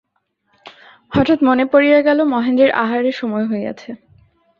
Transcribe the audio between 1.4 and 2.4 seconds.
মনে পড়িয়া গেল,